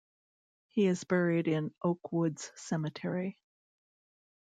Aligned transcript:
He 0.69 0.87
is 0.87 1.03
buried 1.03 1.47
in 1.47 1.75
Oak 1.83 2.11
Woods 2.11 2.51
Cemetery. 2.55 3.37